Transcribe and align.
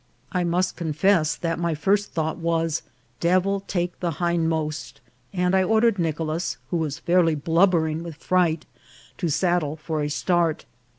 I 0.31 0.43
must 0.43 0.75
confess 0.75 1.35
that 1.35 1.59
my 1.59 1.75
first 1.75 2.11
thought 2.11 2.39
was" 2.39 2.81
devil 3.29 3.59
take 3.59 3.99
the 3.99 4.13
hindmost," 4.13 4.93
and 5.31 5.53
I 5.53 5.61
ordered 5.61 5.99
Nicolas, 5.99 6.57
who 6.71 6.77
was 6.77 6.97
fairly 6.97 7.35
blubbering 7.35 8.01
with 8.01 8.15
fright, 8.15 8.65
to 9.19 9.29
saddle 9.29 9.75
for 9.75 10.01
a 10.01 10.09
start. 10.09 10.65